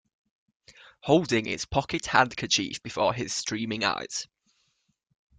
Holding 1.01 1.45
his 1.45 1.65
pocket 1.65 2.07
handkerchief 2.07 2.81
before 2.81 3.13
his 3.13 3.33
streaming 3.35 3.83
eyes. 3.83 4.27